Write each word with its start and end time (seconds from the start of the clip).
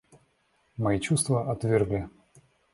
Мои 0.77 0.99
чувства 0.99 1.51
отвергли. 1.51 2.09